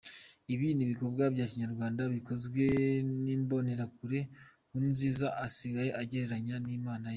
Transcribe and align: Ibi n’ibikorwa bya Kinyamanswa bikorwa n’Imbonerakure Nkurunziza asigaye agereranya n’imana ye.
Ibi 0.53 0.67
n’ibikorwa 0.75 1.23
bya 1.33 1.45
Kinyamanswa 1.51 2.03
bikorwa 2.15 2.63
n’Imbonerakure 3.23 4.19
Nkurunziza 4.67 5.27
asigaye 5.45 5.89
agereranya 6.01 6.55
n’imana 6.65 7.07
ye. 7.07 7.09